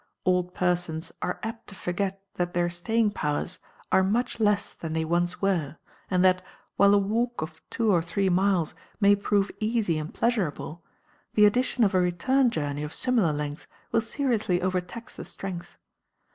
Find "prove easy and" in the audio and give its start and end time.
9.15-10.11